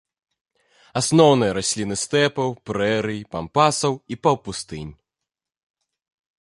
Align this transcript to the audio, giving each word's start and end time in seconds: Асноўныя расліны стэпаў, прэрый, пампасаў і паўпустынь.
Асноўныя 1.01 1.51
расліны 1.57 1.95
стэпаў, 2.05 2.49
прэрый, 2.71 3.19
пампасаў 3.37 3.93
і 4.15 4.21
паўпустынь. 4.29 4.93